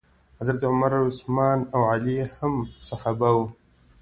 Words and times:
حضرت 0.39 0.61
عمر، 0.69 0.91
عثمان 1.07 1.59
او 1.75 1.81
علی 1.93 2.17
هم 2.37 2.53
صحابه 2.87 3.29
وو. 3.35 3.45